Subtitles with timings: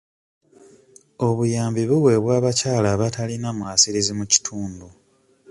[1.27, 4.87] Obuyambi buweebwa abakyala abatalina mwasirizi mu kitundu.